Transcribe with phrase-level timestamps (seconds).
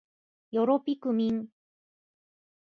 [0.49, 1.45] よろぴくみん